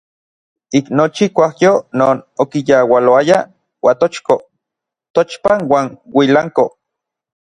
Ik 0.77 0.85
nochi 0.97 1.25
kuajyo 1.35 1.73
non 1.97 2.17
okiyaualoaya 2.41 3.37
Uatochko, 3.87 4.33
Tochpan 5.13 5.59
uan 5.71 5.87
Uilanko. 6.17 6.65